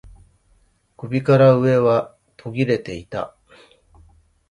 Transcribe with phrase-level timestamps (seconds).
[0.97, 3.35] 首から上は途切れていた